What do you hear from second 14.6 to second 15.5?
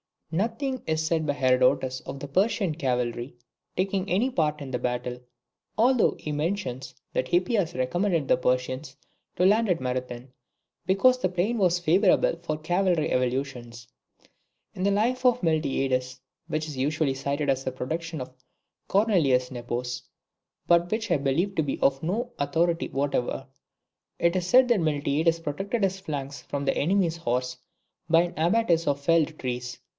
In the life of